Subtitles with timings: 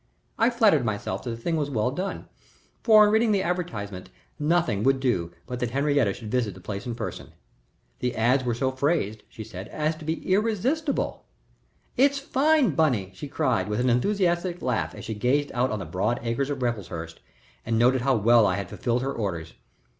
[0.39, 2.27] I flattered myself that the thing was well done,
[2.81, 6.87] for on reading the advertisement nothing would do but that Henriette should visit the place
[6.87, 7.33] in person.
[7.99, 11.25] The ads were so phrased, she said, as to be irresistible.
[11.97, 15.85] "It's fine, Bunny," she cried, with an enthusiastic laugh as she gazed out over the
[15.85, 17.19] broad acres of Raffleshurst
[17.63, 19.53] and noted how well I had fulfilled her orders.